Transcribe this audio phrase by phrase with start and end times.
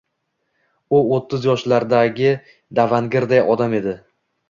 [0.99, 2.35] U o`ttiz yoshlardagi
[2.83, 3.99] davangirday odam edi